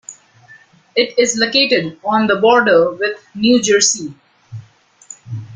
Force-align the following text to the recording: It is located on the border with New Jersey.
It 0.95 1.13
is 1.19 1.37
located 1.37 1.99
on 2.03 2.25
the 2.25 2.37
border 2.37 2.91
with 2.95 3.23
New 3.35 3.61
Jersey. 3.61 4.15